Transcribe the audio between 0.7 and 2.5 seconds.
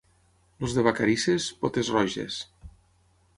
de Vacarisses, potes-roges.